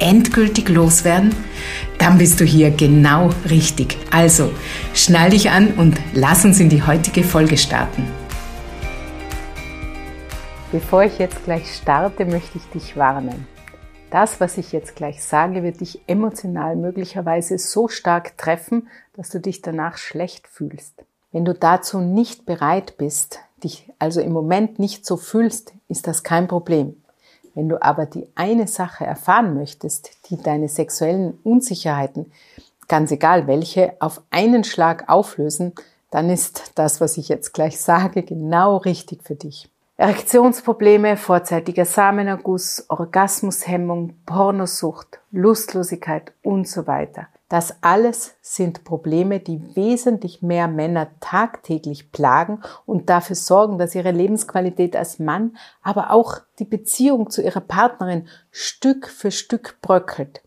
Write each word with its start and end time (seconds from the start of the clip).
endgültig 0.00 0.68
loswerden? 0.68 1.34
Dann 1.98 2.18
bist 2.18 2.40
du 2.40 2.44
hier 2.44 2.70
genau 2.70 3.30
richtig. 3.48 3.96
Also, 4.10 4.50
schnall 4.94 5.30
dich 5.30 5.50
an 5.50 5.74
und 5.74 5.98
lass 6.14 6.44
uns 6.44 6.60
in 6.60 6.68
die 6.68 6.82
heutige 6.82 7.24
Folge 7.24 7.56
starten. 7.56 8.06
Bevor 10.70 11.02
ich 11.02 11.18
jetzt 11.18 11.44
gleich 11.44 11.74
starte, 11.74 12.26
möchte 12.26 12.58
ich 12.58 12.64
dich 12.66 12.96
warnen. 12.96 13.46
Das, 14.10 14.40
was 14.40 14.56
ich 14.56 14.72
jetzt 14.72 14.96
gleich 14.96 15.22
sage, 15.22 15.62
wird 15.62 15.80
dich 15.80 16.00
emotional 16.06 16.76
möglicherweise 16.76 17.58
so 17.58 17.88
stark 17.88 18.38
treffen, 18.38 18.88
dass 19.14 19.30
du 19.30 19.40
dich 19.40 19.60
danach 19.60 19.98
schlecht 19.98 20.46
fühlst. 20.46 21.04
Wenn 21.30 21.44
du 21.44 21.52
dazu 21.52 22.00
nicht 22.00 22.46
bereit 22.46 22.96
bist, 22.96 23.40
dich 23.62 23.90
also 23.98 24.20
im 24.20 24.32
Moment 24.32 24.78
nicht 24.78 25.04
so 25.04 25.16
fühlst, 25.16 25.74
ist 25.88 26.06
das 26.06 26.22
kein 26.22 26.48
Problem. 26.48 26.96
Wenn 27.54 27.68
du 27.68 27.82
aber 27.82 28.06
die 28.06 28.28
eine 28.34 28.66
Sache 28.66 29.04
erfahren 29.04 29.54
möchtest, 29.54 30.10
die 30.28 30.36
deine 30.36 30.68
sexuellen 30.68 31.38
Unsicherheiten, 31.44 32.32
ganz 32.88 33.10
egal 33.10 33.46
welche, 33.46 33.94
auf 34.00 34.22
einen 34.30 34.64
Schlag 34.64 35.08
auflösen, 35.08 35.72
dann 36.10 36.30
ist 36.30 36.72
das, 36.74 37.00
was 37.00 37.16
ich 37.16 37.28
jetzt 37.28 37.52
gleich 37.52 37.80
sage, 37.80 38.22
genau 38.22 38.78
richtig 38.78 39.22
für 39.24 39.34
dich. 39.34 39.68
Erektionsprobleme, 39.98 41.16
vorzeitiger 41.16 41.84
Samenerguss, 41.84 42.86
Orgasmushemmung, 42.88 44.14
Pornosucht, 44.24 45.18
Lustlosigkeit 45.32 46.32
und 46.42 46.68
so 46.68 46.86
weiter. 46.86 47.26
Das 47.48 47.82
alles 47.82 48.36
sind 48.42 48.84
Probleme, 48.84 49.40
die 49.40 49.74
wesentlich 49.74 50.42
mehr 50.42 50.68
Männer 50.68 51.08
tagtäglich 51.20 52.12
plagen 52.12 52.60
und 52.84 53.08
dafür 53.08 53.36
sorgen, 53.36 53.78
dass 53.78 53.94
ihre 53.94 54.10
Lebensqualität 54.10 54.94
als 54.94 55.18
Mann, 55.18 55.56
aber 55.82 56.10
auch 56.10 56.40
die 56.58 56.66
Beziehung 56.66 57.30
zu 57.30 57.42
ihrer 57.42 57.62
Partnerin 57.62 58.28
Stück 58.50 59.08
für 59.08 59.30
Stück 59.30 59.80
bröckelt. 59.80 60.42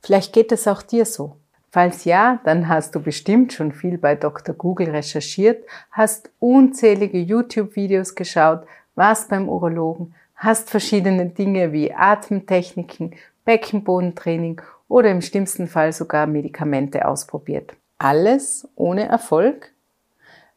Vielleicht 0.00 0.32
geht 0.32 0.52
es 0.52 0.68
auch 0.68 0.82
dir 0.82 1.04
so. 1.04 1.36
Falls 1.72 2.04
ja, 2.04 2.40
dann 2.44 2.68
hast 2.68 2.94
du 2.94 3.00
bestimmt 3.00 3.52
schon 3.52 3.72
viel 3.72 3.98
bei 3.98 4.14
Dr. 4.14 4.54
Google 4.54 4.90
recherchiert, 4.90 5.64
hast 5.90 6.30
unzählige 6.38 7.18
YouTube-Videos 7.18 8.14
geschaut, 8.14 8.60
warst 8.94 9.28
beim 9.28 9.48
Urologen, 9.48 10.14
hast 10.36 10.70
verschiedene 10.70 11.26
Dinge 11.26 11.72
wie 11.72 11.92
Atemtechniken, 11.92 13.14
Beckenbodentraining 13.44 14.62
oder 14.88 15.10
im 15.10 15.22
schlimmsten 15.22 15.68
Fall 15.68 15.92
sogar 15.92 16.26
Medikamente 16.26 17.06
ausprobiert. 17.06 17.74
Alles 17.98 18.68
ohne 18.74 19.08
Erfolg? 19.08 19.72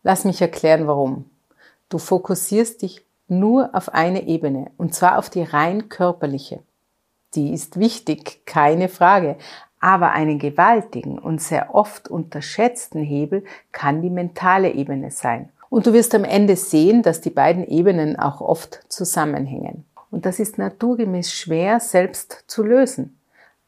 Lass 0.03 0.25
mich 0.25 0.41
erklären, 0.41 0.87
warum. 0.87 1.29
Du 1.89 1.97
fokussierst 1.97 2.81
dich 2.81 3.05
nur 3.27 3.73
auf 3.73 3.93
eine 3.93 4.27
Ebene, 4.27 4.71
und 4.77 4.93
zwar 4.93 5.17
auf 5.17 5.29
die 5.29 5.43
rein 5.43 5.89
körperliche. 5.89 6.61
Die 7.35 7.53
ist 7.53 7.79
wichtig, 7.79 8.45
keine 8.45 8.89
Frage, 8.89 9.37
aber 9.79 10.11
einen 10.11 10.39
gewaltigen 10.39 11.19
und 11.19 11.41
sehr 11.41 11.73
oft 11.73 12.09
unterschätzten 12.09 13.01
Hebel 13.01 13.45
kann 13.71 14.01
die 14.01 14.09
mentale 14.09 14.73
Ebene 14.73 15.11
sein. 15.11 15.49
Und 15.69 15.85
du 15.85 15.93
wirst 15.93 16.15
am 16.15 16.23
Ende 16.23 16.55
sehen, 16.55 17.03
dass 17.03 17.21
die 17.21 17.29
beiden 17.29 17.65
Ebenen 17.67 18.17
auch 18.17 18.41
oft 18.41 18.83
zusammenhängen. 18.89 19.85
Und 20.09 20.25
das 20.25 20.39
ist 20.39 20.57
naturgemäß 20.57 21.31
schwer 21.31 21.79
selbst 21.79 22.43
zu 22.47 22.63
lösen. 22.63 23.18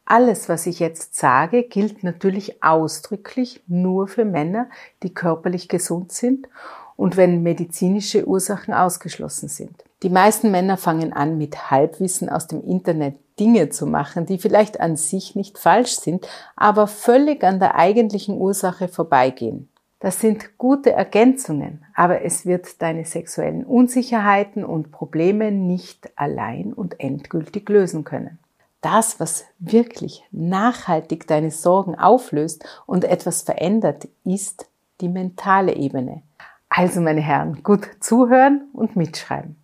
Alles, 0.04 0.48
was 0.48 0.66
ich 0.66 0.80
jetzt 0.80 1.16
sage, 1.16 1.62
gilt 1.62 2.02
natürlich 2.02 2.62
ausdrücklich 2.62 3.62
nur 3.68 4.08
für 4.08 4.24
Männer, 4.24 4.68
die 5.02 5.14
körperlich 5.14 5.68
gesund 5.68 6.12
sind 6.12 6.48
und 6.96 7.16
wenn 7.16 7.42
medizinische 7.42 8.26
Ursachen 8.26 8.74
ausgeschlossen 8.74 9.48
sind. 9.48 9.84
Die 10.02 10.10
meisten 10.10 10.50
Männer 10.50 10.76
fangen 10.76 11.12
an, 11.12 11.38
mit 11.38 11.70
Halbwissen 11.70 12.28
aus 12.28 12.48
dem 12.48 12.64
Internet 12.64 13.14
Dinge 13.38 13.70
zu 13.70 13.86
machen, 13.86 14.26
die 14.26 14.38
vielleicht 14.38 14.80
an 14.80 14.96
sich 14.96 15.36
nicht 15.36 15.58
falsch 15.58 15.96
sind, 15.96 16.28
aber 16.56 16.88
völlig 16.88 17.44
an 17.44 17.60
der 17.60 17.76
eigentlichen 17.76 18.38
Ursache 18.38 18.88
vorbeigehen. 18.88 19.68
Das 20.00 20.20
sind 20.20 20.58
gute 20.58 20.90
Ergänzungen, 20.90 21.84
aber 21.94 22.22
es 22.22 22.44
wird 22.44 22.82
deine 22.82 23.04
sexuellen 23.04 23.64
Unsicherheiten 23.64 24.64
und 24.64 24.90
Probleme 24.90 25.52
nicht 25.52 26.10
allein 26.16 26.72
und 26.72 26.98
endgültig 26.98 27.68
lösen 27.68 28.02
können 28.02 28.40
das, 28.82 29.18
was 29.20 29.44
wirklich 29.58 30.24
nachhaltig 30.30 31.26
deine 31.26 31.50
Sorgen 31.50 31.98
auflöst 31.98 32.64
und 32.84 33.04
etwas 33.04 33.42
verändert, 33.42 34.08
ist 34.24 34.66
die 35.00 35.08
mentale 35.08 35.74
Ebene. 35.74 36.22
Also 36.68 37.00
meine 37.00 37.20
Herren, 37.20 37.62
gut 37.62 37.88
zuhören 38.00 38.68
und 38.72 38.96
mitschreiben. 38.96 39.56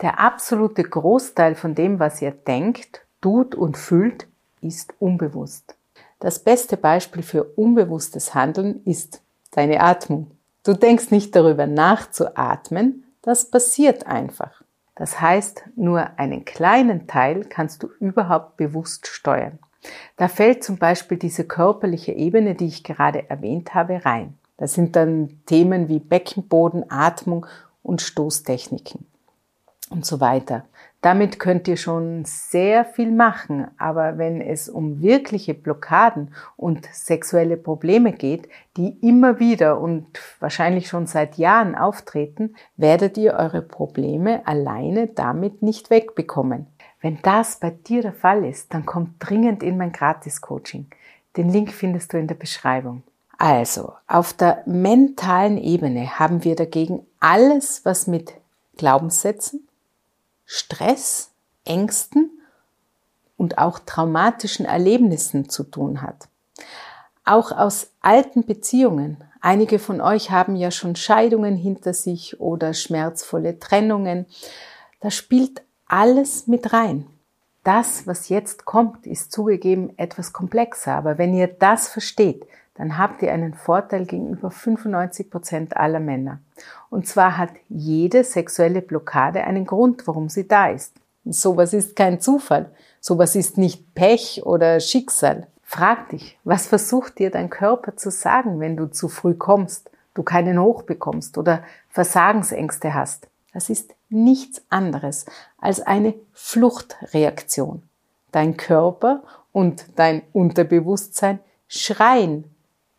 Der 0.00 0.20
absolute 0.20 0.82
Großteil 0.82 1.54
von 1.54 1.74
dem, 1.74 1.98
was 1.98 2.20
ihr 2.22 2.30
denkt, 2.30 3.02
tut 3.20 3.54
und 3.54 3.76
fühlt, 3.76 4.26
ist 4.60 4.94
unbewusst. 4.98 5.74
Das 6.20 6.38
beste 6.40 6.76
Beispiel 6.76 7.22
für 7.22 7.44
unbewusstes 7.44 8.34
Handeln 8.34 8.82
ist 8.84 9.22
deine 9.52 9.80
Atmung. 9.80 10.30
Du 10.64 10.74
denkst 10.74 11.10
nicht 11.10 11.34
darüber 11.34 11.66
nachzuatmen, 11.66 13.04
das 13.22 13.50
passiert 13.50 14.06
einfach. 14.06 14.62
Das 14.98 15.20
heißt, 15.20 15.62
nur 15.76 16.18
einen 16.18 16.44
kleinen 16.44 17.06
Teil 17.06 17.44
kannst 17.44 17.84
du 17.84 17.88
überhaupt 18.00 18.56
bewusst 18.56 19.06
steuern. 19.06 19.60
Da 20.16 20.26
fällt 20.26 20.64
zum 20.64 20.76
Beispiel 20.76 21.18
diese 21.18 21.44
körperliche 21.44 22.12
Ebene, 22.12 22.56
die 22.56 22.66
ich 22.66 22.82
gerade 22.82 23.30
erwähnt 23.30 23.74
habe, 23.74 24.04
rein. 24.04 24.36
Das 24.56 24.74
sind 24.74 24.96
dann 24.96 25.40
Themen 25.46 25.88
wie 25.88 26.00
Beckenboden, 26.00 26.90
Atmung 26.90 27.46
und 27.84 28.02
Stoßtechniken 28.02 29.06
und 29.90 30.04
so 30.04 30.18
weiter. 30.18 30.64
Damit 31.00 31.38
könnt 31.38 31.68
ihr 31.68 31.76
schon 31.76 32.24
sehr 32.24 32.84
viel 32.84 33.12
machen, 33.12 33.68
aber 33.78 34.18
wenn 34.18 34.40
es 34.40 34.68
um 34.68 35.00
wirkliche 35.00 35.54
Blockaden 35.54 36.34
und 36.56 36.88
sexuelle 36.92 37.56
Probleme 37.56 38.12
geht, 38.12 38.48
die 38.76 38.98
immer 39.00 39.38
wieder 39.38 39.80
und 39.80 40.06
wahrscheinlich 40.40 40.88
schon 40.88 41.06
seit 41.06 41.38
Jahren 41.38 41.76
auftreten, 41.76 42.56
werdet 42.76 43.16
ihr 43.16 43.34
eure 43.34 43.62
Probleme 43.62 44.44
alleine 44.44 45.06
damit 45.06 45.62
nicht 45.62 45.90
wegbekommen. 45.90 46.66
Wenn 47.00 47.20
das 47.22 47.60
bei 47.60 47.70
dir 47.70 48.02
der 48.02 48.12
Fall 48.12 48.44
ist, 48.44 48.74
dann 48.74 48.84
kommt 48.84 49.14
dringend 49.20 49.62
in 49.62 49.76
mein 49.78 49.92
Gratis-Coaching. 49.92 50.86
Den 51.36 51.48
Link 51.48 51.70
findest 51.70 52.12
du 52.12 52.18
in 52.18 52.26
der 52.26 52.34
Beschreibung. 52.34 53.04
Also, 53.38 53.92
auf 54.08 54.32
der 54.32 54.64
mentalen 54.66 55.58
Ebene 55.58 56.18
haben 56.18 56.42
wir 56.42 56.56
dagegen 56.56 57.06
alles, 57.20 57.84
was 57.84 58.08
mit 58.08 58.34
Glaubenssätzen, 58.76 59.67
Stress, 60.50 61.30
Ängsten 61.66 62.30
und 63.36 63.58
auch 63.58 63.78
traumatischen 63.78 64.64
Erlebnissen 64.64 65.50
zu 65.50 65.62
tun 65.62 66.00
hat. 66.00 66.26
Auch 67.26 67.52
aus 67.52 67.90
alten 68.00 68.46
Beziehungen. 68.46 69.22
Einige 69.42 69.78
von 69.78 70.00
euch 70.00 70.30
haben 70.30 70.56
ja 70.56 70.70
schon 70.70 70.96
Scheidungen 70.96 71.54
hinter 71.54 71.92
sich 71.92 72.40
oder 72.40 72.72
schmerzvolle 72.72 73.58
Trennungen. 73.60 74.24
Da 75.00 75.10
spielt 75.10 75.60
alles 75.86 76.46
mit 76.46 76.72
rein. 76.72 77.06
Das, 77.62 78.06
was 78.06 78.30
jetzt 78.30 78.64
kommt, 78.64 79.06
ist 79.06 79.30
zugegeben 79.30 79.92
etwas 79.98 80.32
komplexer, 80.32 80.94
aber 80.94 81.18
wenn 81.18 81.34
ihr 81.34 81.48
das 81.48 81.88
versteht, 81.88 82.46
dann 82.78 82.96
habt 82.96 83.22
ihr 83.22 83.32
einen 83.32 83.54
Vorteil 83.54 84.06
gegenüber 84.06 84.52
95 84.52 85.30
Prozent 85.30 85.76
aller 85.76 85.98
Männer. 85.98 86.38
Und 86.90 87.08
zwar 87.08 87.36
hat 87.36 87.50
jede 87.68 88.22
sexuelle 88.22 88.82
Blockade 88.82 89.42
einen 89.42 89.66
Grund, 89.66 90.06
warum 90.06 90.28
sie 90.28 90.46
da 90.46 90.68
ist. 90.68 90.94
Sowas 91.24 91.74
ist 91.74 91.96
kein 91.96 92.20
Zufall. 92.20 92.70
Sowas 93.00 93.34
ist 93.34 93.58
nicht 93.58 93.94
Pech 93.96 94.46
oder 94.46 94.78
Schicksal. 94.78 95.48
Frag 95.64 96.10
dich, 96.10 96.38
was 96.44 96.68
versucht 96.68 97.18
dir 97.18 97.30
dein 97.30 97.50
Körper 97.50 97.96
zu 97.96 98.12
sagen, 98.12 98.60
wenn 98.60 98.76
du 98.76 98.86
zu 98.86 99.08
früh 99.08 99.34
kommst, 99.34 99.90
du 100.14 100.22
keinen 100.22 100.60
Hoch 100.60 100.82
bekommst 100.82 101.36
oder 101.36 101.64
Versagensängste 101.90 102.94
hast? 102.94 103.26
Das 103.52 103.70
ist 103.70 103.92
nichts 104.08 104.62
anderes 104.70 105.26
als 105.60 105.80
eine 105.80 106.14
Fluchtreaktion. 106.32 107.82
Dein 108.30 108.56
Körper 108.56 109.24
und 109.50 109.84
dein 109.96 110.22
Unterbewusstsein 110.32 111.40
schreien 111.66 112.44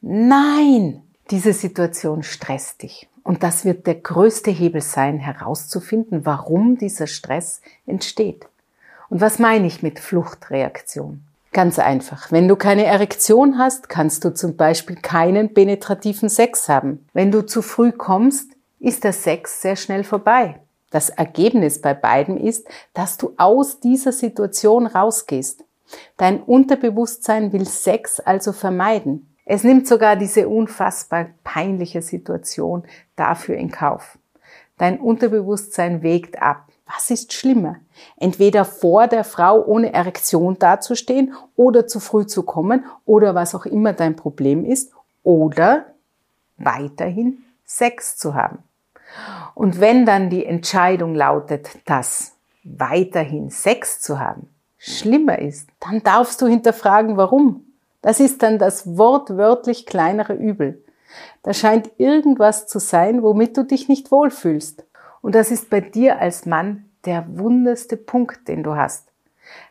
Nein, 0.02 1.04
diese 1.30 1.54
Situation 1.54 2.24
stresst 2.24 2.84
dich. 2.84 3.08
Und 3.24 3.44
das 3.44 3.66
wird 3.66 3.86
der 3.86 3.96
größte 3.96 4.50
Hebel 4.50 4.82
sein, 4.82 5.20
herauszufinden, 5.20 6.26
warum 6.26 6.78
dieser 6.78 7.06
Stress 7.06 7.62
entsteht. 7.86 8.48
Und 9.10 9.22
was 9.22 9.40
meine 9.40 9.68
ich 9.68 9.84
mit 9.84 10.00
Fluchtreaktion? 10.00 11.24
Ganz 11.52 11.80
einfach. 11.80 12.32
Wenn 12.32 12.48
du 12.48 12.56
keine 12.56 12.86
Erektion 12.86 13.58
hast, 13.58 13.90
kannst 13.90 14.24
du 14.24 14.34
zum 14.34 14.56
Beispiel 14.56 14.96
keinen 14.96 15.54
penetrativen 15.54 16.30
Sex 16.30 16.70
haben. 16.70 17.08
Wenn 17.14 17.32
du 17.32 17.46
zu 17.46 17.62
früh 17.62 17.92
kommst, 17.92 18.52
ist 18.80 19.04
der 19.04 19.14
Sex 19.14 19.62
sehr 19.62 19.76
schnell 19.76 20.04
vorbei. 20.04 20.60
Das 20.92 21.10
Ergebnis 21.10 21.82
bei 21.82 21.94
beiden 21.94 22.38
ist, 22.38 22.68
dass 22.94 23.18
du 23.18 23.34
aus 23.38 23.80
dieser 23.80 24.12
Situation 24.12 24.88
rausgehst. 24.88 25.64
Dein 26.18 26.42
Unterbewusstsein 26.42 27.52
will 27.52 27.68
Sex 27.68 28.20
also 28.20 28.54
vermeiden. 28.54 29.29
Es 29.52 29.64
nimmt 29.64 29.88
sogar 29.88 30.16
diese 30.16 30.48
unfassbar 30.48 31.26
peinliche 31.44 32.04
Situation 32.04 32.84
dafür 33.16 33.56
in 33.56 33.72
Kauf. 33.72 34.20
Dein 34.78 35.00
Unterbewusstsein 35.00 36.04
wägt 36.04 36.40
ab. 36.40 36.68
Was 36.86 37.10
ist 37.10 37.34
schlimmer? 37.34 37.78
Entweder 38.18 38.64
vor 38.64 39.08
der 39.08 39.24
Frau 39.24 39.66
ohne 39.66 39.92
Erektion 39.92 40.60
dazustehen 40.60 41.34
oder 41.56 41.88
zu 41.88 42.00
früh 42.00 42.28
zu 42.28 42.44
kommen 42.44 42.86
oder 43.06 43.34
was 43.34 43.56
auch 43.56 43.66
immer 43.66 43.94
dein 43.94 44.16
Problem 44.16 44.64
ist 44.64 44.92
oder 45.24 45.86
weiterhin 46.58 47.40
Sex 47.66 48.18
zu 48.18 48.36
haben. 48.36 48.60
Und 49.56 49.80
wenn 49.80 50.06
dann 50.06 50.30
die 50.30 50.46
Entscheidung 50.46 51.16
lautet, 51.16 51.70
dass 51.86 52.34
weiterhin 52.64 53.50
Sex 53.50 54.00
zu 54.00 54.20
haben 54.20 54.48
schlimmer 54.78 55.40
ist, 55.40 55.70
dann 55.80 56.04
darfst 56.04 56.40
du 56.40 56.46
hinterfragen, 56.46 57.18
warum. 57.18 57.66
Das 58.02 58.20
ist 58.20 58.44
dann 58.44 58.60
das 58.60 58.98
wortwörtlich 58.98 59.86
kleinere 59.86 60.34
Übel. 60.34 60.84
Da 61.44 61.54
scheint 61.54 61.92
irgendwas 61.98 62.68
zu 62.68 62.80
sein, 62.80 63.24
womit 63.24 63.58
du 63.58 63.64
dich 63.64 63.90
nicht 63.90 64.12
wohlfühlst. 64.12 64.86
Und 65.22 65.36
das 65.36 65.52
ist 65.52 65.70
bei 65.70 65.82
dir 65.82 66.20
als 66.20 66.46
Mann 66.46 66.86
der 67.06 67.26
wunderste 67.38 67.98
Punkt, 67.98 68.48
den 68.48 68.64
du 68.64 68.76
hast. 68.76 69.08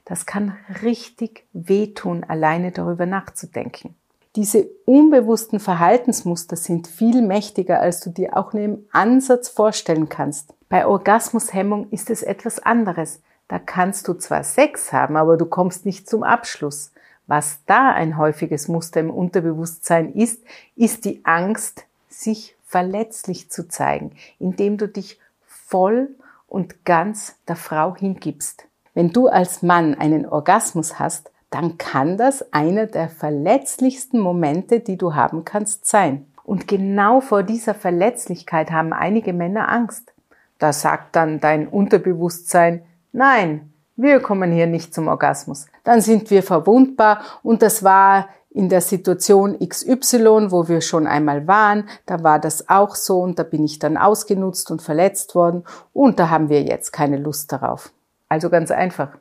Das 0.04 0.26
kann 0.26 0.56
richtig 0.82 1.46
wehtun, 1.52 2.24
alleine 2.24 2.72
darüber 2.72 3.06
nachzudenken. 3.06 3.94
Diese 4.36 4.68
unbewussten 4.84 5.60
Verhaltensmuster 5.60 6.56
sind 6.56 6.86
viel 6.86 7.22
mächtiger, 7.22 7.80
als 7.80 8.00
du 8.00 8.10
dir 8.10 8.36
auch 8.36 8.52
nur 8.52 8.62
im 8.62 8.86
Ansatz 8.92 9.48
vorstellen 9.48 10.08
kannst. 10.08 10.54
Bei 10.68 10.86
Orgasmushemmung 10.86 11.90
ist 11.90 12.10
es 12.10 12.22
etwas 12.22 12.58
anderes. 12.58 13.22
Da 13.48 13.58
kannst 13.58 14.06
du 14.06 14.14
zwar 14.14 14.44
Sex 14.44 14.92
haben, 14.92 15.16
aber 15.16 15.36
du 15.36 15.46
kommst 15.46 15.86
nicht 15.86 16.08
zum 16.08 16.22
Abschluss. 16.22 16.92
Was 17.28 17.60
da 17.66 17.92
ein 17.92 18.16
häufiges 18.16 18.68
Muster 18.68 19.00
im 19.00 19.10
Unterbewusstsein 19.10 20.12
ist, 20.14 20.42
ist 20.76 21.04
die 21.04 21.20
Angst, 21.24 21.84
sich 22.08 22.56
verletzlich 22.64 23.50
zu 23.50 23.68
zeigen, 23.68 24.12
indem 24.38 24.78
du 24.78 24.88
dich 24.88 25.20
voll 25.44 26.08
und 26.48 26.86
ganz 26.86 27.36
der 27.46 27.56
Frau 27.56 27.94
hingibst. 27.94 28.64
Wenn 28.94 29.12
du 29.12 29.28
als 29.28 29.62
Mann 29.62 29.94
einen 29.94 30.24
Orgasmus 30.24 30.98
hast, 30.98 31.30
dann 31.50 31.76
kann 31.76 32.16
das 32.16 32.52
einer 32.52 32.86
der 32.86 33.10
verletzlichsten 33.10 34.18
Momente, 34.18 34.80
die 34.80 34.96
du 34.96 35.14
haben 35.14 35.44
kannst, 35.44 35.86
sein. 35.86 36.26
Und 36.44 36.66
genau 36.66 37.20
vor 37.20 37.42
dieser 37.42 37.74
Verletzlichkeit 37.74 38.70
haben 38.70 38.94
einige 38.94 39.34
Männer 39.34 39.68
Angst. 39.68 40.14
Da 40.58 40.72
sagt 40.72 41.14
dann 41.14 41.40
dein 41.40 41.68
Unterbewusstsein, 41.68 42.84
nein, 43.12 43.72
wir 43.98 44.20
kommen 44.20 44.52
hier 44.52 44.68
nicht 44.68 44.94
zum 44.94 45.08
Orgasmus. 45.08 45.66
Dann 45.82 46.00
sind 46.00 46.30
wir 46.30 46.44
verwundbar 46.44 47.20
und 47.42 47.62
das 47.62 47.82
war 47.82 48.28
in 48.50 48.68
der 48.68 48.80
Situation 48.80 49.58
XY, 49.58 50.50
wo 50.50 50.68
wir 50.68 50.80
schon 50.80 51.06
einmal 51.06 51.46
waren, 51.46 51.88
da 52.06 52.22
war 52.22 52.38
das 52.38 52.68
auch 52.68 52.94
so 52.94 53.20
und 53.20 53.38
da 53.38 53.42
bin 53.42 53.64
ich 53.64 53.80
dann 53.80 53.96
ausgenutzt 53.96 54.70
und 54.70 54.82
verletzt 54.82 55.34
worden 55.34 55.64
und 55.92 56.18
da 56.18 56.30
haben 56.30 56.48
wir 56.48 56.62
jetzt 56.62 56.92
keine 56.92 57.18
Lust 57.18 57.52
darauf. 57.52 57.92
Also 58.28 58.50
ganz 58.50 58.70
einfach, 58.70 59.18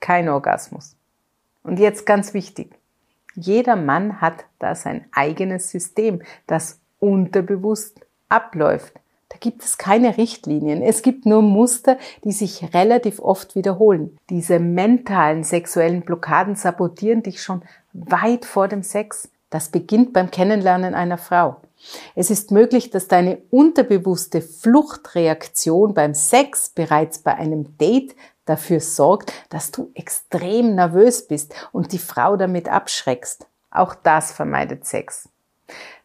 kein 0.00 0.28
Orgasmus. 0.28 0.96
Und 1.62 1.78
jetzt 1.78 2.06
ganz 2.06 2.34
wichtig, 2.34 2.74
jeder 3.34 3.76
Mann 3.76 4.22
hat 4.22 4.44
da 4.58 4.74
sein 4.74 5.04
eigenes 5.12 5.68
System, 5.70 6.22
das 6.46 6.80
unterbewusst 6.98 8.00
abläuft. 8.28 8.94
Da 9.28 9.38
gibt 9.38 9.64
es 9.64 9.78
keine 9.78 10.16
Richtlinien. 10.16 10.82
Es 10.82 11.02
gibt 11.02 11.26
nur 11.26 11.42
Muster, 11.42 11.98
die 12.24 12.32
sich 12.32 12.74
relativ 12.74 13.20
oft 13.20 13.54
wiederholen. 13.54 14.16
Diese 14.30 14.58
mentalen 14.58 15.44
sexuellen 15.44 16.02
Blockaden 16.02 16.56
sabotieren 16.56 17.22
dich 17.22 17.42
schon 17.42 17.62
weit 17.92 18.44
vor 18.44 18.68
dem 18.68 18.82
Sex. 18.82 19.28
Das 19.50 19.68
beginnt 19.68 20.12
beim 20.12 20.30
Kennenlernen 20.30 20.94
einer 20.94 21.18
Frau. 21.18 21.56
Es 22.14 22.30
ist 22.30 22.50
möglich, 22.50 22.90
dass 22.90 23.08
deine 23.08 23.38
unterbewusste 23.50 24.40
Fluchtreaktion 24.40 25.94
beim 25.94 26.14
Sex 26.14 26.70
bereits 26.70 27.18
bei 27.18 27.34
einem 27.34 27.76
Date 27.78 28.14
dafür 28.46 28.80
sorgt, 28.80 29.32
dass 29.50 29.70
du 29.70 29.90
extrem 29.94 30.74
nervös 30.74 31.26
bist 31.26 31.54
und 31.72 31.92
die 31.92 31.98
Frau 31.98 32.36
damit 32.36 32.68
abschreckst. 32.68 33.46
Auch 33.70 33.94
das 33.94 34.32
vermeidet 34.32 34.86
Sex. 34.86 35.28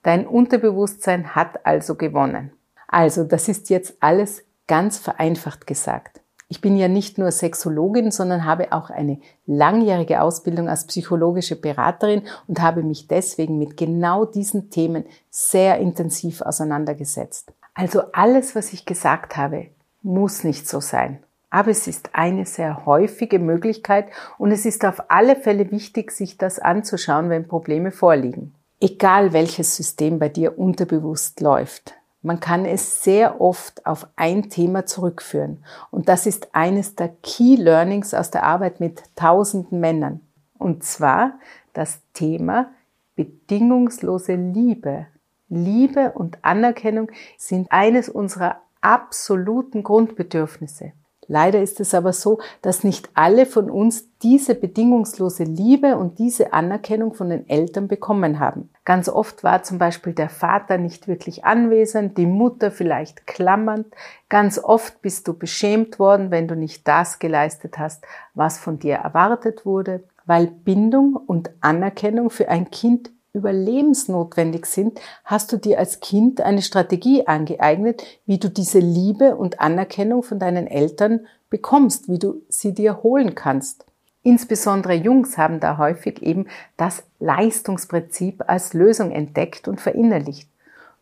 Dein 0.04 0.28
Unterbewusstsein 0.28 1.36
hat 1.36 1.66
also 1.66 1.96
gewonnen. 1.96 2.52
Also, 2.92 3.24
das 3.24 3.48
ist 3.48 3.70
jetzt 3.70 3.98
alles 4.00 4.44
ganz 4.68 4.98
vereinfacht 4.98 5.68
gesagt. 5.68 6.22
Ich 6.52 6.62
bin 6.62 6.76
ja 6.76 6.88
nicht 6.88 7.20
nur 7.20 7.32
Sexologin, 7.32 8.10
sondern 8.10 8.44
habe 8.44 8.74
auch 8.74 8.90
eine 8.90 9.20
langjährige 9.46 10.22
Ausbildung 10.22 10.68
als 10.68 10.88
psychologische 10.88 11.56
Beraterin 11.56 12.24
und 12.48 12.60
habe 12.60 12.82
mich 12.82 13.08
deswegen 13.08 13.60
mit 13.60 13.78
genau 13.78 14.26
diesen 14.26 14.72
Themen 14.72 15.06
sehr 15.30 15.78
intensiv 15.78 16.42
auseinandergesetzt. 16.42 17.54
Also 17.76 18.02
alles, 18.14 18.56
was 18.56 18.74
ich 18.74 18.88
gesagt 18.88 19.38
habe, 19.38 19.68
muss 20.02 20.44
nicht 20.44 20.68
so 20.68 20.80
sein. 20.80 21.24
Aber 21.52 21.70
es 21.70 21.86
ist 21.86 22.10
eine 22.14 22.48
sehr 22.48 22.88
häufige 22.88 23.38
Möglichkeit 23.38 24.08
und 24.40 24.52
es 24.52 24.66
ist 24.66 24.84
auf 24.86 25.04
alle 25.10 25.36
Fälle 25.36 25.70
wichtig, 25.70 26.12
sich 26.12 26.40
das 26.40 26.58
anzuschauen, 26.58 27.30
wenn 27.30 27.48
Probleme 27.48 27.92
vorliegen. 27.92 28.56
Egal 28.80 29.34
welches 29.34 29.76
System 29.76 30.18
bei 30.18 30.30
dir 30.30 30.58
unterbewusst 30.58 31.42
läuft. 31.42 31.94
Man 32.22 32.40
kann 32.40 32.66
es 32.66 33.04
sehr 33.04 33.40
oft 33.40 33.86
auf 33.86 34.08
ein 34.16 34.50
Thema 34.50 34.86
zurückführen. 34.86 35.64
Und 35.90 36.10
das 36.10 36.26
ist 36.26 36.54
eines 36.54 36.96
der 36.96 37.10
Key 37.24 37.56
Learnings 37.56 38.14
aus 38.14 38.30
der 38.30 38.44
Arbeit 38.44 38.80
mit 38.80 39.04
tausenden 39.16 39.80
Männern. 39.80 40.20
Und 40.58 40.84
zwar 40.84 41.40
das 41.74 42.02
Thema 42.14 42.72
bedingungslose 43.16 44.36
Liebe. 44.36 45.08
Liebe 45.48 46.12
und 46.12 46.38
Anerkennung 46.44 47.10
sind 47.38 47.72
eines 47.72 48.10
unserer 48.10 48.62
absoluten 48.82 49.84
Grundbedürfnisse. 49.84 50.92
Leider 51.32 51.62
ist 51.62 51.80
es 51.80 51.94
aber 51.94 52.12
so, 52.12 52.40
dass 52.64 52.84
nicht 52.84 53.08
alle 53.14 53.46
von 53.46 53.70
uns 53.70 54.10
diese 54.24 54.56
bedingungslose 54.56 55.44
Liebe 55.44 55.96
und 55.96 56.18
diese 56.18 56.54
Anerkennung 56.54 57.14
von 57.14 57.30
den 57.30 57.48
Eltern 57.48 57.88
bekommen 57.88 58.40
haben. 58.40 58.72
Ganz 58.84 59.08
oft 59.08 59.44
war 59.44 59.62
zum 59.62 59.78
Beispiel 59.78 60.14
der 60.14 60.30
Vater 60.30 60.80
nicht 60.80 61.08
wirklich 61.08 61.46
anwesend, 61.46 62.18
die 62.18 62.26
Mutter 62.26 62.72
vielleicht 62.72 63.28
klammernd. 63.28 63.86
Ganz 64.28 64.58
oft 64.58 65.04
bist 65.04 65.28
du 65.28 65.38
beschämt 65.38 66.00
worden, 66.00 66.32
wenn 66.32 66.48
du 66.48 66.56
nicht 66.56 66.88
das 66.88 67.20
geleistet 67.20 67.78
hast, 67.78 68.04
was 68.34 68.58
von 68.58 68.80
dir 68.80 68.96
erwartet 68.96 69.68
wurde, 69.68 70.04
weil 70.26 70.48
Bindung 70.48 71.16
und 71.16 71.52
Anerkennung 71.62 72.32
für 72.32 72.50
ein 72.50 72.72
Kind 72.72 73.12
überlebensnotwendig 73.34 74.66
sind, 74.66 75.00
hast 75.24 75.52
du 75.52 75.58
dir 75.58 75.80
als 75.80 76.00
Kind 76.00 76.42
eine 76.42 76.62
Strategie 76.62 77.28
angeeignet, 77.28 78.04
wie 78.26 78.38
du 78.40 78.50
diese 78.50 78.80
Liebe 78.80 79.36
und 79.36 79.60
Anerkennung 79.60 80.24
von 80.24 80.40
deinen 80.40 80.68
Eltern 80.68 81.28
bekommst, 81.50 82.10
wie 82.10 82.20
du 82.20 82.42
sie 82.50 82.74
dir 82.74 83.04
holen 83.04 83.36
kannst. 83.36 83.86
Insbesondere 84.24 84.94
Jungs 84.94 85.38
haben 85.38 85.60
da 85.60 85.78
häufig 85.78 86.22
eben 86.22 86.48
das 86.78 87.04
Leistungsprinzip 87.20 88.44
als 88.48 88.74
Lösung 88.74 89.12
entdeckt 89.12 89.68
und 89.68 89.80
verinnerlicht. 89.80 90.50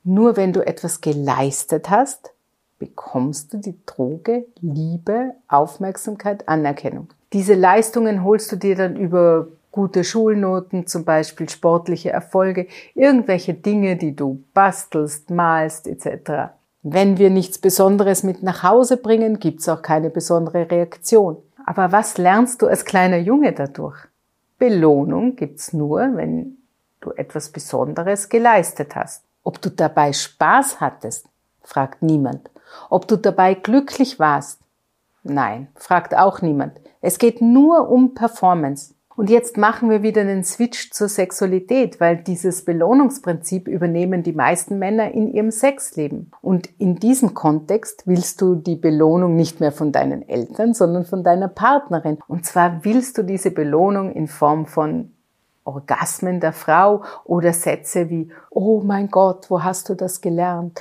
Nur 0.03 0.37
wenn 0.37 0.53
du 0.53 0.65
etwas 0.65 1.01
geleistet 1.01 1.89
hast, 1.89 2.31
bekommst 2.79 3.53
du 3.53 3.57
die 3.57 3.75
Droge 3.85 4.45
Liebe, 4.61 5.33
Aufmerksamkeit, 5.47 6.47
Anerkennung. 6.47 7.09
Diese 7.33 7.55
Leistungen 7.55 8.23
holst 8.23 8.51
du 8.51 8.55
dir 8.55 8.75
dann 8.75 8.95
über 8.95 9.47
gute 9.77 10.03
Schulnoten, 10.03 10.87
zum 10.87 11.05
Beispiel 11.05 11.47
sportliche 11.49 12.09
Erfolge, 12.09 12.65
irgendwelche 12.95 13.53
Dinge, 13.53 13.95
die 13.95 14.15
du 14.15 14.43
bastelst, 14.55 15.29
malst 15.29 15.85
etc. 15.85 16.55
Wenn 16.81 17.19
wir 17.19 17.29
nichts 17.29 17.59
Besonderes 17.59 18.23
mit 18.23 18.41
nach 18.41 18.63
Hause 18.63 18.97
bringen, 18.97 19.37
gibt's 19.37 19.69
auch 19.69 19.83
keine 19.83 20.09
besondere 20.09 20.71
Reaktion. 20.71 21.37
Aber 21.63 21.91
was 21.91 22.17
lernst 22.17 22.63
du 22.63 22.65
als 22.65 22.85
kleiner 22.85 23.17
Junge 23.17 23.53
dadurch? 23.53 23.99
Belohnung 24.57 25.35
gibt's 25.35 25.73
nur, 25.73 25.99
wenn 26.15 26.57
du 26.99 27.11
etwas 27.11 27.49
Besonderes 27.49 28.29
geleistet 28.29 28.95
hast. 28.95 29.25
Ob 29.43 29.61
du 29.61 29.69
dabei 29.69 30.11
Spaß 30.11 30.81
hattest, 30.81 31.27
fragt 31.61 32.01
niemand. 32.01 32.49
Ob 32.89 33.07
du 33.07 33.15
dabei 33.15 33.53
glücklich 33.53 34.17
warst? 34.17 34.59
Nein, 35.21 35.67
fragt 35.75 36.17
auch 36.17 36.41
niemand. 36.41 36.81
Es 36.99 37.19
geht 37.19 37.41
nur 37.41 37.89
um 37.89 38.15
Performance. 38.15 38.95
Und 39.17 39.31
jetzt 39.31 39.57
machen 39.57 39.89
wir 39.89 40.03
wieder 40.03 40.21
einen 40.21 40.43
Switch 40.43 40.91
zur 40.91 41.09
Sexualität, 41.09 41.99
weil 41.99 42.17
dieses 42.17 42.63
Belohnungsprinzip 42.63 43.67
übernehmen 43.67 44.21
die 44.21 44.31
meisten 44.31 44.77
Männer 44.77 45.11
in 45.11 45.33
ihrem 45.33 45.49
Sexleben. 45.49 46.29
Und 46.43 46.69
in 46.77 46.97
diesem 46.97 47.33
Kontext 47.33 48.03
willst 48.05 48.39
du 48.41 48.53
die 48.53 48.75
Belohnung 48.75 49.35
nicht 49.35 49.59
mehr 49.59 49.71
von 49.71 49.91
deinen 49.91 50.21
Eltern, 50.29 50.75
sondern 50.75 51.03
von 51.03 51.23
deiner 51.23 51.47
Partnerin. 51.47 52.19
Und 52.27 52.45
zwar 52.45 52.85
willst 52.85 53.17
du 53.17 53.23
diese 53.23 53.49
Belohnung 53.49 54.11
in 54.11 54.27
Form 54.27 54.67
von 54.67 55.13
Orgasmen 55.63 56.39
der 56.39 56.53
Frau 56.53 57.01
oder 57.23 57.53
Sätze 57.53 58.11
wie, 58.11 58.29
oh 58.51 58.83
mein 58.85 59.09
Gott, 59.09 59.49
wo 59.49 59.63
hast 59.63 59.89
du 59.89 59.95
das 59.95 60.21
gelernt? 60.21 60.79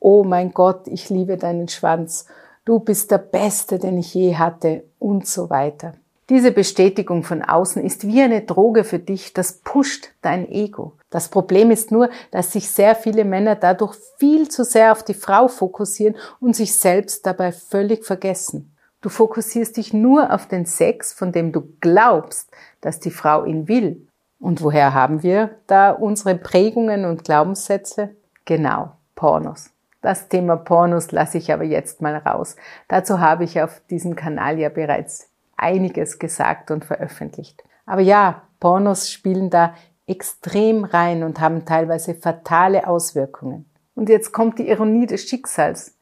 Oh 0.00 0.24
mein 0.24 0.52
Gott, 0.52 0.88
ich 0.88 1.08
liebe 1.08 1.36
deinen 1.36 1.68
Schwanz. 1.68 2.26
Du 2.64 2.80
bist 2.80 3.12
der 3.12 3.18
Beste, 3.18 3.78
den 3.78 3.96
ich 3.96 4.12
je 4.12 4.34
hatte 4.34 4.82
und 4.98 5.28
so 5.28 5.50
weiter. 5.50 5.94
Diese 6.28 6.50
Bestätigung 6.50 7.22
von 7.22 7.42
außen 7.42 7.84
ist 7.84 8.04
wie 8.08 8.20
eine 8.20 8.42
Droge 8.42 8.82
für 8.82 8.98
dich, 8.98 9.32
das 9.32 9.60
pusht 9.60 10.08
dein 10.22 10.50
Ego. 10.50 10.94
Das 11.08 11.28
Problem 11.28 11.70
ist 11.70 11.92
nur, 11.92 12.10
dass 12.32 12.52
sich 12.52 12.68
sehr 12.68 12.96
viele 12.96 13.24
Männer 13.24 13.54
dadurch 13.54 13.94
viel 14.18 14.48
zu 14.48 14.64
sehr 14.64 14.90
auf 14.90 15.04
die 15.04 15.14
Frau 15.14 15.46
fokussieren 15.46 16.16
und 16.40 16.56
sich 16.56 16.74
selbst 16.76 17.24
dabei 17.26 17.52
völlig 17.52 18.04
vergessen. 18.04 18.76
Du 19.00 19.08
fokussierst 19.08 19.76
dich 19.76 19.92
nur 19.92 20.32
auf 20.32 20.48
den 20.48 20.66
Sex, 20.66 21.12
von 21.12 21.30
dem 21.30 21.52
du 21.52 21.62
glaubst, 21.80 22.50
dass 22.80 22.98
die 22.98 23.12
Frau 23.12 23.44
ihn 23.44 23.68
will. 23.68 24.08
Und 24.40 24.62
woher 24.62 24.94
haben 24.94 25.22
wir 25.22 25.50
da 25.68 25.92
unsere 25.92 26.34
Prägungen 26.34 27.04
und 27.04 27.22
Glaubenssätze? 27.22 28.16
Genau, 28.44 28.90
Pornos. 29.14 29.70
Das 30.02 30.28
Thema 30.28 30.56
Pornos 30.56 31.12
lasse 31.12 31.38
ich 31.38 31.52
aber 31.52 31.64
jetzt 31.64 32.02
mal 32.02 32.16
raus. 32.16 32.56
Dazu 32.88 33.20
habe 33.20 33.44
ich 33.44 33.62
auf 33.62 33.80
diesem 33.88 34.16
Kanal 34.16 34.58
ja 34.58 34.70
bereits 34.70 35.30
einiges 35.56 36.18
gesagt 36.18 36.70
und 36.70 36.84
veröffentlicht. 36.84 37.62
Aber 37.86 38.00
ja, 38.00 38.42
Pornos 38.60 39.10
spielen 39.10 39.50
da 39.50 39.74
extrem 40.06 40.84
rein 40.84 41.22
und 41.22 41.40
haben 41.40 41.64
teilweise 41.64 42.14
fatale 42.14 42.86
Auswirkungen. 42.86 43.66
Und 43.94 44.08
jetzt 44.08 44.32
kommt 44.32 44.58
die 44.58 44.68
Ironie 44.68 45.06
des 45.06 45.22
Schicksals. 45.22 45.96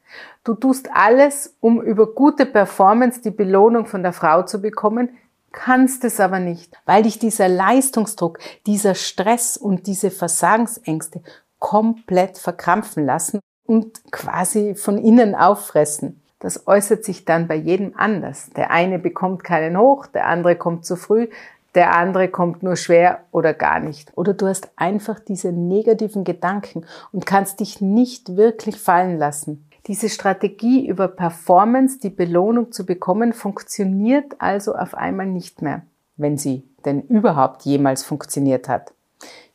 Du 0.45 0.55
tust 0.55 0.91
alles, 0.93 1.57
um 1.61 1.81
über 1.81 2.15
gute 2.15 2.47
Performance 2.47 3.21
die 3.21 3.31
Belohnung 3.31 3.87
von 3.87 4.03
der 4.03 4.13
Frau 4.13 4.43
zu 4.43 4.61
bekommen, 4.61 5.11
kannst 5.53 6.05
es 6.05 6.21
aber 6.21 6.41
nicht, 6.41 6.77
weil 6.85 7.05
dich 7.05 7.19
dieser 7.19 7.49
Leistungsdruck, 7.49 8.39
dieser 8.67 8.95
Stress 8.95 9.57
und 9.57 9.87
diese 9.87 10.11
Versagensängste 10.11 11.23
komplett 11.59 12.37
verkrampfen 12.37 13.07
lassen 13.07 13.41
und 13.65 14.11
quasi 14.13 14.75
von 14.75 14.99
innen 14.99 15.35
auffressen. 15.35 16.21
Das 16.45 16.67
äußert 16.67 17.07
sich 17.07 17.25
dann 17.25 17.49
bei 17.49 17.55
jedem 17.55 17.95
anders. 17.97 18.51
Der 18.51 18.71
eine 18.71 18.99
bekommt 18.99 19.45
keinen 19.45 19.79
hoch, 19.79 20.07
der 20.07 20.27
andere 20.27 20.57
kommt 20.57 20.85
zu 20.85 20.95
früh, 20.95 21.29
der 21.75 21.97
andere 21.97 22.29
kommt 22.29 22.63
nur 22.63 22.77
schwer 22.77 23.21
oder 23.31 23.55
gar 23.55 23.81
nicht. 23.81 24.13
Oder 24.15 24.35
du 24.35 24.47
hast 24.47 24.69
einfach 24.77 25.21
diese 25.21 25.53
negativen 25.53 26.23
Gedanken 26.23 26.85
und 27.13 27.25
kannst 27.25 27.61
dich 27.61 27.81
nicht 27.81 28.37
wirklich 28.37 28.77
fallen 28.77 29.17
lassen. 29.17 29.67
Diese 29.87 30.11
Strategie 30.11 30.87
über 30.87 31.09
Performance, 31.09 31.99
die 31.99 32.11
Belohnung 32.11 32.73
zu 32.73 32.85
bekommen, 32.85 33.33
funktioniert 33.33 34.35
also 34.39 34.75
auf 34.75 34.95
einmal 34.95 35.25
nicht 35.25 35.63
mehr, 35.63 35.81
wenn 36.19 36.37
sie 36.37 36.69
denn 36.85 37.01
überhaupt 37.01 37.63
jemals 37.63 38.03
funktioniert 38.03 38.69
hat. 38.69 38.93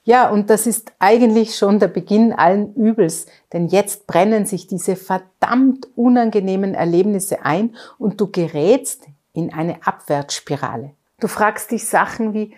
Ja, 0.03 0.29
und 0.29 0.49
das 0.49 0.65
ist 0.65 0.93
eigentlich 0.99 1.55
schon 1.55 1.79
der 1.79 1.87
Beginn 1.87 2.33
allen 2.33 2.73
Übels, 2.73 3.27
denn 3.53 3.67
jetzt 3.67 4.07
brennen 4.07 4.45
sich 4.45 4.67
diese 4.67 4.95
verdammt 4.95 5.87
unangenehmen 5.95 6.73
Erlebnisse 6.73 7.45
ein 7.45 7.75
und 7.97 8.19
du 8.19 8.31
gerätst 8.31 9.07
in 9.33 9.53
eine 9.53 9.85
Abwärtsspirale. 9.85 10.91
Du 11.19 11.27
fragst 11.27 11.71
dich 11.71 11.85
Sachen 11.87 12.33
wie, 12.33 12.55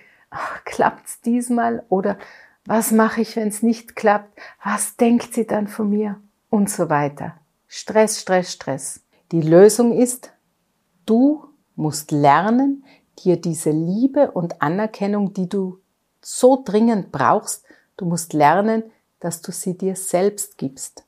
klappt's 0.65 1.21
diesmal 1.21 1.83
oder 1.89 2.17
was 2.65 2.91
mache 2.91 3.21
ich, 3.21 3.35
wenn 3.35 3.47
es 3.47 3.63
nicht 3.63 3.95
klappt? 3.95 4.39
Was 4.63 4.95
denkt 4.95 5.33
sie 5.33 5.47
dann 5.47 5.67
von 5.67 5.89
mir? 5.89 6.21
Und 6.49 6.69
so 6.69 6.89
weiter. 6.89 7.35
Stress, 7.67 8.21
Stress, 8.21 8.53
Stress. 8.53 9.01
Die 9.31 9.41
Lösung 9.41 9.93
ist, 9.93 10.31
du 11.05 11.45
musst 11.75 12.11
lernen, 12.11 12.85
dir 13.23 13.37
diese 13.37 13.71
Liebe 13.71 14.31
und 14.31 14.61
Anerkennung, 14.61 15.33
die 15.33 15.49
du 15.49 15.80
so 16.21 16.61
dringend 16.63 17.11
brauchst, 17.11 17.65
du 17.97 18.05
musst 18.05 18.33
lernen, 18.33 18.83
dass 19.19 19.41
du 19.41 19.51
sie 19.51 19.77
dir 19.77 19.95
selbst 19.95 20.57
gibst. 20.57 21.03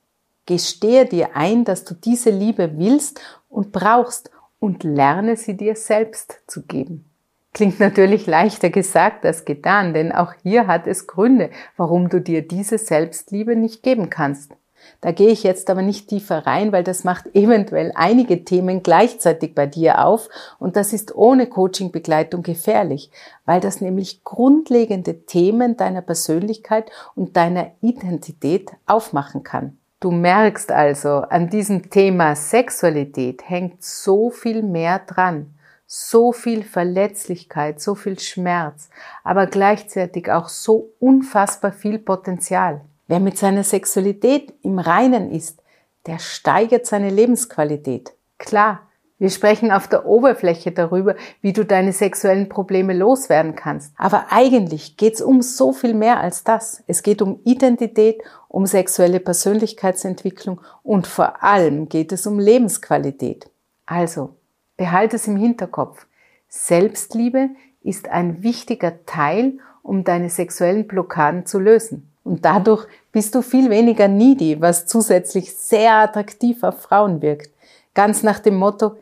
Gestehe 0.46 1.06
dir 1.06 1.36
ein, 1.36 1.64
dass 1.64 1.84
du 1.84 1.94
diese 1.94 2.30
Liebe 2.30 2.78
willst 2.78 3.20
und 3.48 3.72
brauchst 3.72 4.30
und 4.58 4.84
lerne 4.84 5.36
sie 5.36 5.56
dir 5.56 5.76
selbst 5.76 6.42
zu 6.46 6.62
geben. 6.62 7.10
Klingt 7.52 7.78
natürlich 7.78 8.26
leichter 8.26 8.68
gesagt 8.68 9.24
als 9.24 9.44
getan, 9.44 9.94
denn 9.94 10.10
auch 10.10 10.34
hier 10.42 10.66
hat 10.66 10.86
es 10.86 11.06
Gründe, 11.06 11.50
warum 11.76 12.08
du 12.08 12.20
dir 12.20 12.46
diese 12.46 12.78
Selbstliebe 12.78 13.54
nicht 13.54 13.82
geben 13.82 14.10
kannst. 14.10 14.52
Da 15.00 15.12
gehe 15.12 15.30
ich 15.30 15.42
jetzt 15.42 15.70
aber 15.70 15.82
nicht 15.82 16.08
tiefer 16.08 16.46
rein, 16.46 16.72
weil 16.72 16.84
das 16.84 17.04
macht 17.04 17.26
eventuell 17.34 17.92
einige 17.94 18.44
Themen 18.44 18.82
gleichzeitig 18.82 19.54
bei 19.54 19.66
dir 19.66 20.04
auf 20.04 20.28
und 20.58 20.76
das 20.76 20.92
ist 20.92 21.14
ohne 21.14 21.46
Coaching-Begleitung 21.46 22.42
gefährlich, 22.42 23.10
weil 23.44 23.60
das 23.60 23.80
nämlich 23.80 24.24
grundlegende 24.24 25.26
Themen 25.26 25.76
deiner 25.76 26.02
Persönlichkeit 26.02 26.90
und 27.14 27.36
deiner 27.36 27.72
Identität 27.80 28.70
aufmachen 28.86 29.42
kann. 29.42 29.78
Du 30.04 30.10
merkst 30.10 30.70
also, 30.70 31.22
an 31.30 31.48
diesem 31.48 31.88
Thema 31.88 32.36
Sexualität 32.36 33.48
hängt 33.48 33.82
so 33.82 34.28
viel 34.28 34.62
mehr 34.62 34.98
dran, 34.98 35.54
so 35.86 36.32
viel 36.32 36.62
Verletzlichkeit, 36.62 37.80
so 37.80 37.94
viel 37.94 38.18
Schmerz, 38.18 38.90
aber 39.22 39.46
gleichzeitig 39.46 40.30
auch 40.30 40.48
so 40.48 40.90
unfassbar 40.98 41.72
viel 41.72 41.98
Potenzial. 41.98 42.82
Wer 43.06 43.20
mit 43.20 43.36
seiner 43.36 43.64
Sexualität 43.64 44.54
im 44.62 44.78
Reinen 44.78 45.30
ist, 45.30 45.62
der 46.06 46.18
steigert 46.18 46.86
seine 46.86 47.10
Lebensqualität. 47.10 48.12
Klar, 48.38 48.80
wir 49.18 49.30
sprechen 49.30 49.70
auf 49.70 49.88
der 49.88 50.06
Oberfläche 50.06 50.72
darüber, 50.72 51.14
wie 51.40 51.52
du 51.52 51.64
deine 51.64 51.92
sexuellen 51.92 52.48
Probleme 52.48 52.92
loswerden 52.92 53.54
kannst. 53.54 53.92
Aber 53.96 54.26
eigentlich 54.30 54.96
geht's 54.96 55.22
um 55.22 55.40
so 55.40 55.72
viel 55.72 55.94
mehr 55.94 56.20
als 56.20 56.44
das. 56.44 56.82
Es 56.86 57.02
geht 57.02 57.22
um 57.22 57.40
Identität, 57.44 58.22
um 58.48 58.66
sexuelle 58.66 59.20
Persönlichkeitsentwicklung 59.20 60.60
und 60.82 61.06
vor 61.06 61.42
allem 61.42 61.88
geht 61.88 62.12
es 62.12 62.26
um 62.26 62.38
Lebensqualität. 62.38 63.48
Also, 63.86 64.34
behalte 64.76 65.16
es 65.16 65.28
im 65.28 65.36
Hinterkopf. 65.36 66.06
Selbstliebe 66.48 67.50
ist 67.82 68.08
ein 68.08 68.42
wichtiger 68.42 69.04
Teil, 69.06 69.58
um 69.82 70.04
deine 70.04 70.30
sexuellen 70.30 70.86
Blockaden 70.86 71.46
zu 71.46 71.60
lösen. 71.60 72.13
Und 72.24 72.44
dadurch 72.44 72.86
bist 73.12 73.34
du 73.34 73.42
viel 73.42 73.70
weniger 73.70 74.08
needy, 74.08 74.60
was 74.60 74.86
zusätzlich 74.86 75.54
sehr 75.54 75.94
attraktiv 75.94 76.62
auf 76.62 76.80
Frauen 76.80 77.22
wirkt. 77.22 77.50
Ganz 77.92 78.22
nach 78.22 78.40
dem 78.40 78.56
Motto, 78.56 78.96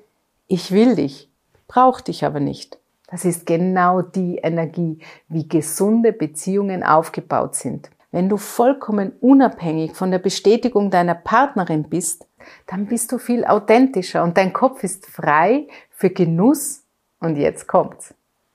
ich 0.49 0.73
will 0.73 0.97
dich, 0.97 1.31
brauch 1.69 2.01
dich 2.01 2.25
aber 2.25 2.41
nicht. 2.41 2.79
Das 3.07 3.25
ist 3.25 3.47
genau 3.47 4.03
die 4.03 4.39
Energie, 4.39 4.99
wie 5.29 5.49
gesunde 5.49 6.13
Beziehungen 6.13 6.83
aufgebaut 6.83 7.55
sind. 7.55 7.91
Wenn 8.11 8.29
du 8.29 8.37
vollkommen 8.37 9.13
unabhängig 9.21 9.95
von 9.95 10.11
der 10.11 10.19
Bestätigung 10.19 10.91
deiner 10.91 11.15
Partnerin 11.15 11.85
bist, 11.85 12.27
dann 12.67 12.87
bist 12.87 13.13
du 13.13 13.19
viel 13.19 13.45
authentischer 13.45 14.23
und 14.23 14.37
dein 14.37 14.53
Kopf 14.53 14.83
ist 14.83 15.07
frei 15.07 15.69
für 15.91 16.11
Genuss 16.11 16.83
und 17.21 17.37
jetzt 17.37 17.69
kommt's. 17.69 18.15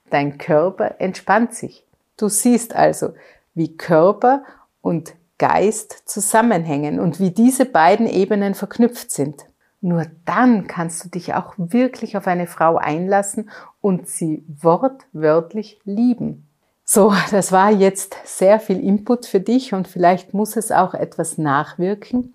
Dein 0.10 0.38
Körper 0.38 0.96
entspannt 1.00 1.54
sich. 1.54 1.86
Du 2.18 2.28
siehst 2.28 2.76
also, 2.76 3.14
wie 3.56 3.76
Körper 3.76 4.44
und 4.82 5.16
Geist 5.38 6.04
zusammenhängen 6.06 7.00
und 7.00 7.20
wie 7.20 7.32
diese 7.32 7.66
beiden 7.66 8.08
Ebenen 8.08 8.56
verknüpft 8.56 9.12
sind. 9.12 9.46
Nur 9.82 10.08
dann 10.26 10.68
kannst 10.68 11.06
du 11.06 11.10
dich 11.10 11.36
auch 11.36 11.54
wirklich 11.58 12.18
auf 12.18 12.26
eine 12.26 12.48
Frau 12.48 12.78
einlassen 12.78 13.50
und 13.80 14.08
sie 14.08 14.44
wortwörtlich 14.48 15.80
lieben. 15.84 16.48
So, 16.84 17.14
das 17.32 17.52
war 17.52 17.70
jetzt 17.70 18.16
sehr 18.26 18.60
viel 18.60 18.80
Input 18.80 19.26
für 19.26 19.40
dich 19.40 19.74
und 19.74 19.88
vielleicht 19.88 20.34
muss 20.34 20.56
es 20.56 20.72
auch 20.72 20.94
etwas 20.94 21.38
nachwirken. 21.38 22.34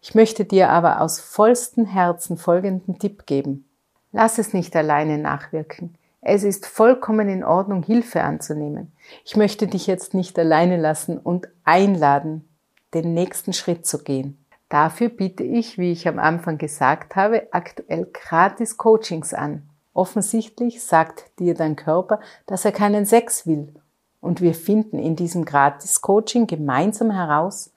Ich 0.00 0.14
möchte 0.14 0.44
dir 0.44 0.70
aber 0.70 1.00
aus 1.00 1.20
vollstem 1.20 1.84
Herzen 1.84 2.38
folgenden 2.38 2.98
Tipp 2.98 3.26
geben. 3.26 3.68
Lass 4.12 4.38
es 4.38 4.54
nicht 4.54 4.74
alleine 4.74 5.18
nachwirken. 5.18 5.97
Es 6.20 6.42
ist 6.42 6.66
vollkommen 6.66 7.28
in 7.28 7.44
Ordnung, 7.44 7.82
Hilfe 7.82 8.22
anzunehmen. 8.22 8.92
Ich 9.24 9.36
möchte 9.36 9.66
dich 9.66 9.86
jetzt 9.86 10.14
nicht 10.14 10.38
alleine 10.38 10.76
lassen 10.76 11.16
und 11.18 11.48
einladen, 11.64 12.48
den 12.92 13.14
nächsten 13.14 13.52
Schritt 13.52 13.86
zu 13.86 13.98
gehen. 14.02 14.44
Dafür 14.68 15.08
biete 15.08 15.44
ich, 15.44 15.78
wie 15.78 15.92
ich 15.92 16.08
am 16.08 16.18
Anfang 16.18 16.58
gesagt 16.58 17.16
habe, 17.16 17.48
aktuell 17.52 18.06
gratis 18.12 18.76
Coachings 18.76 19.32
an. 19.32 19.62
Offensichtlich 19.94 20.82
sagt 20.82 21.24
dir 21.38 21.54
dein 21.54 21.76
Körper, 21.76 22.20
dass 22.46 22.64
er 22.64 22.72
keinen 22.72 23.06
Sex 23.06 23.46
will. 23.46 23.72
Und 24.20 24.40
wir 24.40 24.54
finden 24.54 24.98
in 24.98 25.16
diesem 25.16 25.44
gratis 25.44 26.02
Coaching 26.02 26.46
gemeinsam 26.46 27.10
heraus, 27.10 27.70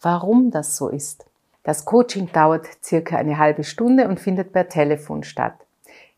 warum 0.00 0.50
das 0.50 0.76
so 0.76 0.88
ist. 0.88 1.26
Das 1.64 1.84
Coaching 1.84 2.30
dauert 2.32 2.66
circa 2.82 3.16
eine 3.16 3.36
halbe 3.36 3.64
Stunde 3.64 4.08
und 4.08 4.20
findet 4.20 4.52
per 4.52 4.68
Telefon 4.68 5.24
statt. 5.24 5.54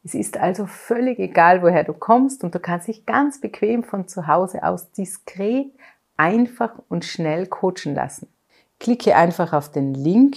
Es 0.02 0.14
ist 0.14 0.38
also 0.38 0.66
völlig 0.66 1.18
egal, 1.18 1.62
woher 1.62 1.84
du 1.84 1.92
kommst 1.92 2.42
und 2.42 2.54
du 2.54 2.58
kannst 2.58 2.88
dich 2.88 3.04
ganz 3.04 3.40
bequem 3.40 3.84
von 3.84 4.08
zu 4.08 4.26
Hause 4.26 4.62
aus 4.62 4.90
diskret, 4.92 5.72
einfach 6.16 6.72
und 6.88 7.04
schnell 7.04 7.46
coachen 7.46 7.94
lassen. 7.94 8.28
Klicke 8.78 9.14
einfach 9.14 9.52
auf 9.52 9.70
den 9.70 9.94
Link 9.94 10.36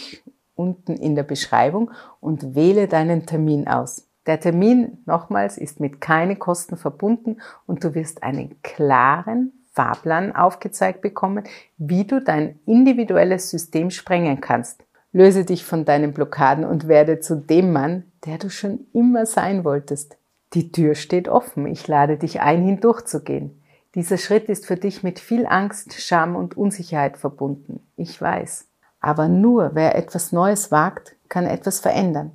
unten 0.56 0.94
in 0.94 1.16
der 1.16 1.24
Beschreibung 1.24 1.92
und 2.20 2.56
wähle 2.56 2.88
deinen 2.88 3.26
Termin 3.26 3.68
aus. 3.68 4.08
Der 4.26 4.40
Termin, 4.40 5.00
nochmals, 5.06 5.58
ist 5.58 5.80
mit 5.80 6.00
keine 6.00 6.36
Kosten 6.36 6.78
verbunden 6.78 7.42
und 7.66 7.84
du 7.84 7.94
wirst 7.96 8.24
einen 8.24 8.62
klaren 8.62 9.52
Fahrplan 9.74 10.36
aufgezeigt 10.36 11.02
bekommen, 11.02 11.46
wie 11.78 12.06
du 12.06 12.22
dein 12.22 12.60
individuelles 12.66 13.50
System 13.50 13.90
sprengen 13.90 14.40
kannst. 14.40 14.86
Löse 15.14 15.46
dich 15.46 15.64
von 15.64 15.86
deinen 15.86 16.12
Blockaden 16.12 16.66
und 16.66 16.88
werde 16.88 17.20
zu 17.20 17.36
dem 17.36 17.72
Mann, 17.72 18.04
der 18.26 18.40
du 18.40 18.50
schon 18.50 18.88
immer 18.94 19.28
sein 19.28 19.64
wolltest. 19.64 20.18
Die 20.54 20.72
Tür 20.72 20.96
steht 20.96 21.30
offen. 21.30 21.68
Ich 21.68 21.88
lade 21.88 22.18
dich 22.18 22.42
ein, 22.42 22.64
hindurchzugehen. 22.64 23.62
Dieser 23.94 24.18
Schritt 24.18 24.50
ist 24.50 24.66
für 24.66 24.76
dich 24.76 25.04
mit 25.04 25.20
viel 25.20 25.46
Angst, 25.46 25.94
Scham 25.94 26.36
und 26.36 26.58
Unsicherheit 26.58 27.18
verbunden. 27.18 27.80
Ich 27.96 28.20
weiß. 28.20 28.68
Aber 29.00 29.28
nur 29.28 29.72
wer 29.76 29.96
etwas 29.96 30.32
Neues 30.32 30.72
wagt, 30.72 31.16
kann 31.30 31.46
etwas 31.46 31.80
verändern. 31.80 32.32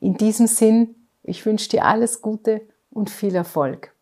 In 0.00 0.14
diesem 0.14 0.48
Sinn, 0.48 0.96
ich 1.22 1.46
wünsche 1.46 1.68
dir 1.68 1.84
alles 1.84 2.20
Gute 2.20 2.62
und 2.90 3.10
viel 3.10 3.34
Erfolg. 3.34 3.92